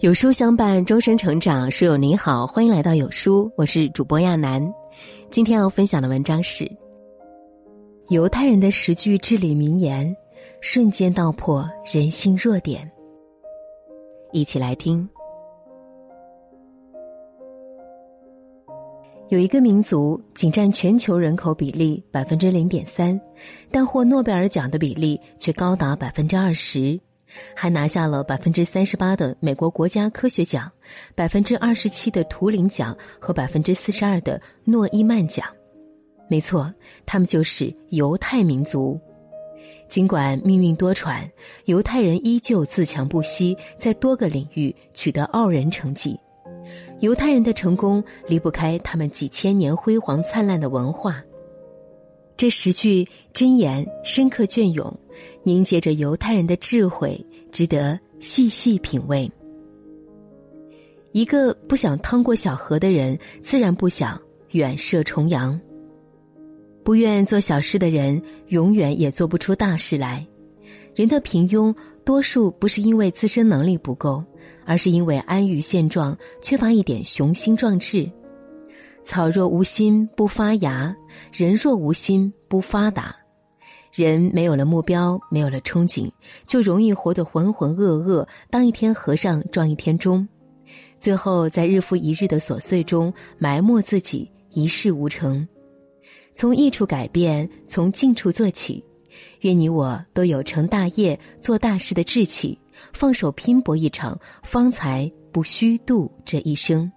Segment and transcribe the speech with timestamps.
[0.00, 1.70] 有书相伴，终身成长。
[1.70, 4.66] 书友您好，欢迎来到有书，我是主播亚楠。
[5.30, 6.66] 今天要分享的文章是
[8.08, 10.16] 犹太人的十句至理名言，
[10.62, 12.90] 瞬间道破人性弱点。
[14.32, 15.06] 一起来听。
[19.28, 23.20] 有一个民族仅占全球人口比例百分之零点三，
[23.70, 26.98] 但获诺贝尔奖的比例却高达百分之二十。
[27.54, 30.70] 还拿下了百分之三十八的美国国家科学奖，
[31.14, 35.46] 百分之二十七的图灵奖和百分之四十二的诺伊曼奖。
[36.28, 36.72] 没错，
[37.04, 39.00] 他们就是犹太民族。
[39.88, 41.28] 尽管命运多舛，
[41.64, 46.16] 犹太人依旧自强不息，在多个领域取得傲人成绩。
[47.00, 51.20] 犹太人的成功离不开他们几千年辉煌灿烂的文化。
[52.40, 54.98] 这十句箴言深刻隽永。
[55.42, 57.22] 凝结着犹太人的智慧，
[57.52, 59.30] 值得细细品味。
[61.12, 64.18] 一个不想趟过小河的人，自然不想
[64.52, 65.60] 远涉重洋。
[66.82, 70.26] 不愿做小事的人，永远也做不出大事来。
[70.94, 71.74] 人的平庸，
[72.06, 74.24] 多数不是因为自身能力不够，
[74.64, 78.10] 而是因为安于现状，缺乏一点雄心壮志。
[79.04, 80.94] 草若无心不发芽，
[81.32, 83.14] 人若无心不发达。
[83.92, 86.08] 人没有了目标，没有了憧憬，
[86.46, 90.26] 就容易活得浑浑噩噩，当一天和尚撞一天钟，
[91.00, 95.46] 最后在日复一日的琐碎中埋没自己，一事无成。
[96.36, 98.84] 从易处改变，从近处做起，
[99.40, 102.56] 愿你我都有成大业、做大事的志气，
[102.92, 106.90] 放手拼搏一场，方才不虚度这一生。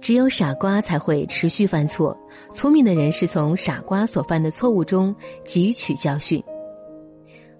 [0.00, 2.16] 只有傻瓜才会持续犯错，
[2.54, 6.42] 聪明的人是从傻瓜所犯的错误中汲取教训。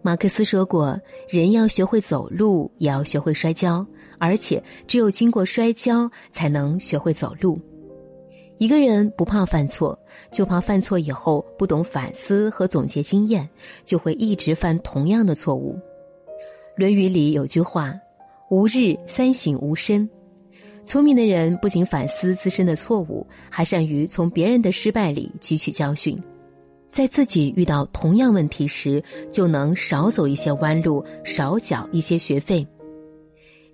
[0.02, 3.86] 马克思说过：“人要学会走路，也要学会摔跤，
[4.18, 7.60] 而且只有经过摔跤，才能学会走路。”
[8.56, 9.98] 一个人不怕犯错，
[10.32, 13.48] 就怕犯错以后不懂反思和总结经验，
[13.84, 15.74] 就会一直犯同样的错误。
[16.76, 17.94] 《论语》里有句话
[18.50, 20.08] ：“吾日三省吾身。”
[20.90, 26.20] 聪明的人不仅反思自身的错误，还善于从别人的失败里汲取教训，
[26.90, 32.66] 在自己遇到同样问题时，就能少走一些弯路，少缴一些学费。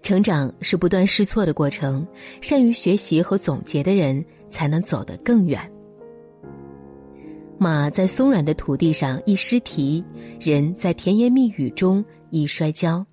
[0.02, 2.06] 成长是不断试错的过程，
[2.42, 5.58] 善于学习和总结的人才能走得更远。
[7.56, 10.04] 马在松软的土地上易失蹄，
[10.38, 13.06] 人在甜言蜜语中易摔跤。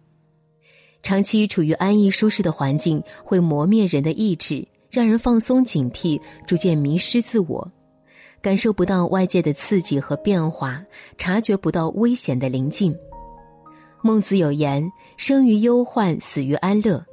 [1.03, 7.69] 长期处于安逸舒适的环境，会磨灭人的意志，让人放松警惕，逐渐迷失自我，
[8.41, 10.81] 感受不到外界的刺激和变化，
[11.17, 12.95] 察觉不到危险的临近。
[14.01, 17.05] 孟子有言：“生于忧患，死于安乐。”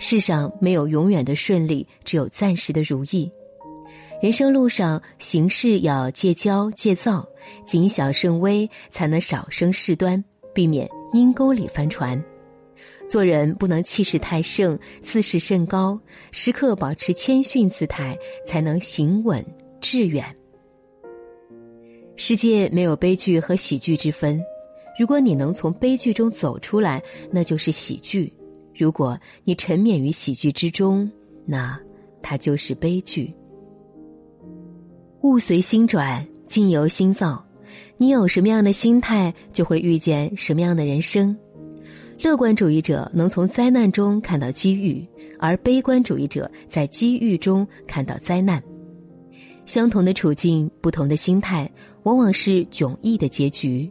[0.00, 3.30] 世上没有永远的顺利，只有暂时的如意。
[4.22, 7.26] 人生路上行事要戒骄戒躁，
[7.66, 10.22] 谨小慎微，才能少生事端，
[10.54, 12.22] 避免阴沟里翻船。
[13.08, 15.98] 做人不能气势太盛，自视甚高，
[16.30, 19.44] 时刻保持谦逊姿态，才能行稳
[19.80, 20.24] 致远。
[22.16, 24.42] 世界没有悲剧和喜剧之分，
[24.98, 28.30] 如果你能从悲剧中走出来，那就是喜剧；
[28.76, 31.10] 如果你沉湎于喜剧之中，
[31.46, 31.80] 那
[32.20, 33.32] 它就是悲剧。
[35.22, 37.42] 物随心转，境由心造，
[37.96, 41.36] 你有什么样的心态，就会遇见什么样的人生。
[42.20, 45.06] 乐观主义者能从灾难中看到机遇，
[45.38, 48.60] 而悲观主义者在机遇中看到灾难。
[49.66, 51.70] 相同的处境，不同的心态，
[52.02, 53.88] 往往是迥异的结局。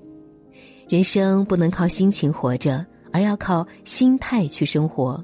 [0.90, 5.24] 人生不能靠心情活着，而要靠心态去生活。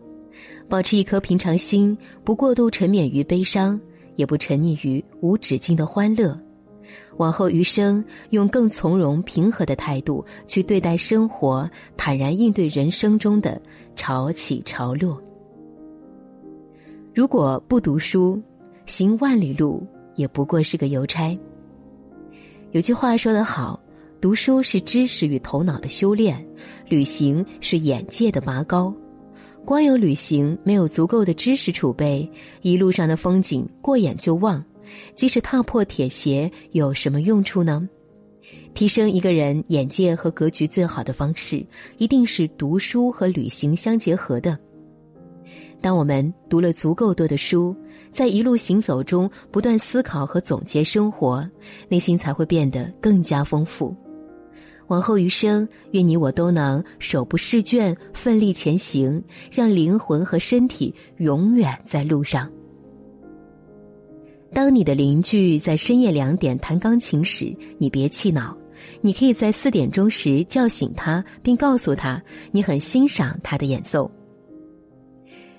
[0.70, 3.80] 保持一颗平常心，不过度沉湎于悲伤，
[4.16, 6.40] 也不沉溺于无止境的欢乐。
[7.18, 13.62] 往后余生，用更从容平和的态度去对待生活，坦然应对人生中的
[13.96, 15.22] 潮起潮落。
[17.14, 18.42] 如果不读书，
[18.86, 21.38] 行万里路也不过是个邮差。
[22.72, 23.80] 有句话说得好
[24.20, 26.44] ：“读书是知识与头脑的修炼，
[26.90, 28.92] 旅行是眼界的拔高。
[29.64, 32.28] 光有旅行，没有足够的知识储备，
[32.64, 34.62] 一路上的风景过眼就忘。”
[35.16, 37.88] 即使踏破铁鞋，有什么用处呢？
[38.74, 41.66] 提升一个人眼界和格局最好的方式，
[41.98, 44.58] 一定是读书和旅行相结合的。
[45.80, 47.76] 当我们读了足够多的书，
[48.12, 51.48] 在一路行走中不断思考和总结生活，
[51.88, 53.96] 内心才会变得更加丰富。
[54.88, 62.52] 往后余生，愿你我都能手不释卷，奋力前行，让灵魂和身体永远在路上。
[64.54, 68.56] 当你的邻居在深夜两点弹钢琴时，你别气恼，
[69.02, 72.22] 你可以在四点钟时叫醒他，并告诉他
[72.52, 74.10] 你很欣赏他的演奏。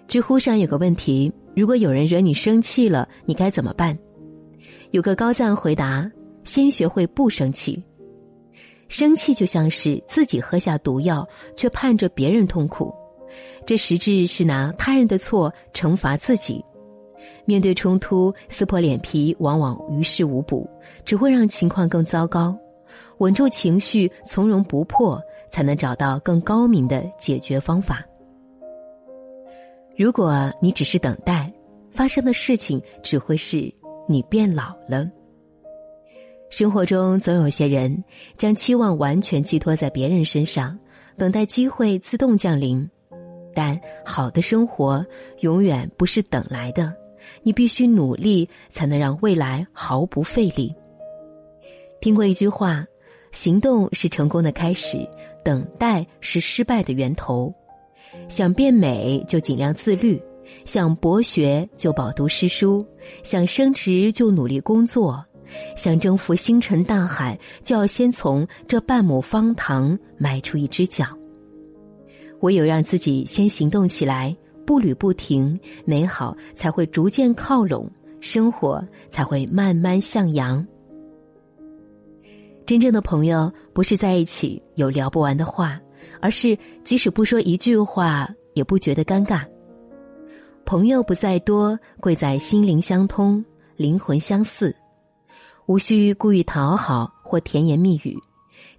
[0.07, 3.99] 知乎上有个问题：如果有人惹你生气了，你该怎么办？
[4.93, 6.09] 有个高赞回答：
[6.45, 7.83] 先学会不生气。
[8.89, 11.27] 生气就像是自己喝下毒药，
[11.57, 12.95] 却盼着别人痛苦，
[13.67, 16.65] 这实质是拿他人的错惩罚自己。
[17.45, 20.69] 面对冲突，撕破脸皮往往于事无补，
[21.05, 22.57] 只会让情况更糟糕。
[23.19, 25.21] 稳住情绪，从容不迫，
[25.51, 28.05] 才能找到更高明的解决方法。
[29.97, 31.53] 如果你只是等待，
[31.93, 33.73] 发生的事情只会是
[34.09, 35.09] 你变老了。
[36.51, 38.05] 生活中总有些人
[38.37, 40.79] 将期望完全寄托在别人身上，
[41.17, 42.89] 等待机会自动降临。
[43.55, 45.05] 但好的生活
[45.41, 46.93] 永远不是等来的，
[47.43, 50.75] 你必须努力才能让未来毫不费力。
[52.01, 52.87] 听过一句话
[53.33, 55.09] ：“行动是成功的开始，
[55.43, 57.53] 等待是失败的源头。”
[58.29, 60.23] 想变美就尽量自律，
[60.65, 62.87] 想博学就饱读诗书，
[63.23, 65.25] 想升职就努力工作。
[65.77, 71.07] 想征服星辰大海，就要先从这半亩方塘迈出一只脚。
[72.41, 74.35] 唯有让自己先行动起来，
[74.65, 77.91] 步履不停，美好才会逐渐靠拢，
[78.21, 80.67] 生活才会慢慢向阳。
[82.67, 85.79] 真正的朋友，不是在一起有聊不完的话，
[86.21, 89.45] 而是即使不说一句话，也不觉得尴尬。
[90.65, 93.45] 朋友不在多，贵在心灵相通，
[93.77, 94.75] 灵魂相似。
[95.67, 98.19] 无需故意讨好或甜言蜜语，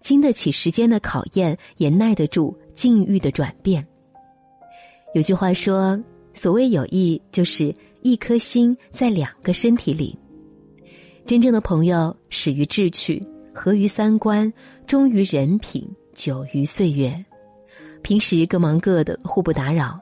[0.01, 3.85] 经得起时间的考验，也耐得住境遇的转变。
[5.15, 5.97] 有句话说
[6.35, 10.13] ：“所谓友谊，就是一颗心在两个身体里。”
[11.25, 13.23] 真正的朋友，始于志趣，
[13.53, 14.51] 合于三观，
[14.85, 17.15] 忠于人品，久于岁月。
[18.01, 19.97] 平时各忙各的，互不打扰；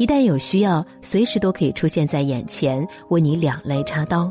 [0.00, 4.28] 一旦有需要，随时都可以出现在眼前，为你两肋插刀。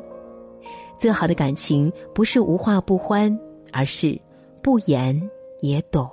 [1.00, 3.34] 最好的感情不是无话不欢，
[3.72, 4.20] 而是
[4.62, 5.18] 不言
[5.62, 6.06] 也懂。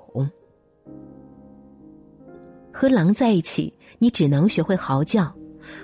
[2.72, 5.32] 和狼在一起，你只能学会嚎叫；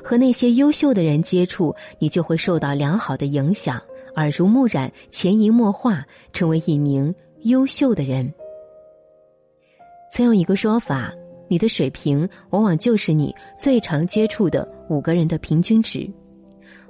[0.03, 3.81] 和那些优秀的人接触，你就会受到良好的影响，
[4.17, 8.33] 耳濡目染，潜移默化，成为一名优秀的人。
[10.13, 11.13] 曾有一个说法，
[11.49, 16.09] 你的水平往往就是你最常接触的五个人的平均值。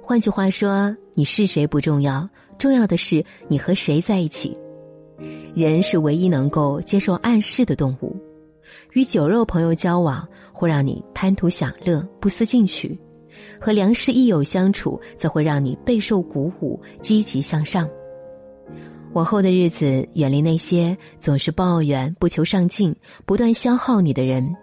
[0.01, 4.57] 换句话说，你是谁不重要，重要的是你和谁在一起。
[5.53, 8.15] 人是唯一能够接受暗示的动物，
[8.93, 12.97] 与酒肉朋友交往会让你贪图享乐、不思进取；
[13.59, 17.89] 和良师益友相处则会让你备受鼓舞、积极向上。
[19.13, 22.95] 往后的日子，远离那些总是抱怨、不求上进、
[23.25, 24.55] 不断消耗你的人，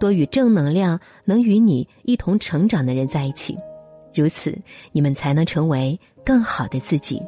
[0.00, 3.56] 多与正能量、能与你一同成长的人在一起。
[4.14, 4.56] 如此，
[4.90, 7.20] 你们才能成为更好的自己。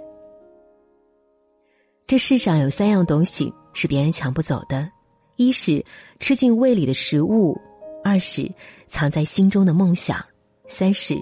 [2.07, 4.91] 这世上有三样东西是别人抢不走的：
[5.37, 5.85] 一是
[6.21, 7.61] 吃进胃里的食物，
[8.03, 8.51] 二是
[8.89, 10.25] 藏在心中的梦想，
[10.69, 11.17] 三是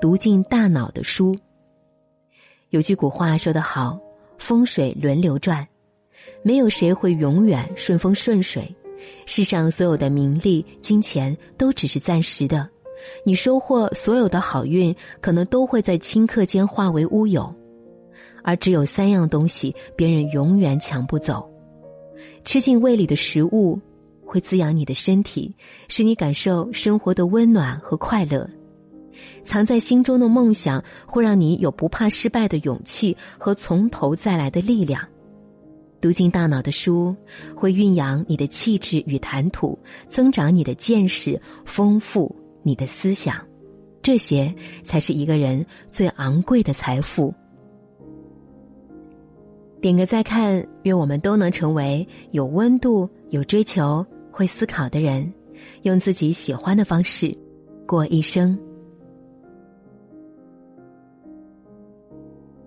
[0.00, 1.36] 读进大脑的书。
[2.70, 3.98] 有句古话说得好
[4.38, 5.66] ：“风水轮流转，
[6.42, 8.74] 没有谁会永远顺风顺水。
[9.26, 12.68] 世上所有的名利、金钱都只是暂时的。”
[13.24, 17.54] 你收获所有的好运，可能都会在顷刻间化为乌有，
[18.42, 21.48] 而只有三样东西，别人永远抢不走：
[22.44, 23.78] 吃进胃里的食物，
[24.24, 25.54] 会滋养你的身体，
[25.88, 28.48] 使你感受生活的温暖和快乐；
[29.44, 35.00] 藏在心中的梦想，会让你有不怕失败的勇气和从头再来的力量；
[36.00, 37.14] 读进大脑的书，
[37.54, 42.34] 会蕴养你的气质与谈吐，增长你的见识，丰富。
[42.64, 43.36] 你的思想，
[44.02, 47.32] 这些才是一个人最昂贵的财富。
[49.80, 55.32] 点个再看，愿我们都能成为有温度、有追求、会思考的人，
[55.82, 57.32] 用自己喜欢的方式
[57.86, 58.58] 过一生。